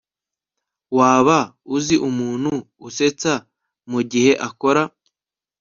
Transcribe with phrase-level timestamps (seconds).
[0.97, 1.37] waba
[1.75, 2.51] uzi umuntu
[2.87, 3.33] usetsa
[3.91, 4.83] mugihe akora